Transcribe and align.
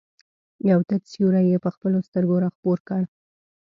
یو 0.69 0.79
تت 0.89 1.03
سیوری 1.11 1.43
یې 1.51 1.57
په 1.65 1.69
خپلو 1.75 1.97
سترګو 2.07 2.35
را 2.43 2.49
خپور 2.55 2.77
کړ. 2.87 3.01